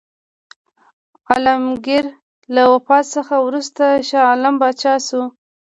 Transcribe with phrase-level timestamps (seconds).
[1.29, 2.05] عالمګیر
[2.53, 5.21] له وفات څخه وروسته شاه عالم پاچا شو.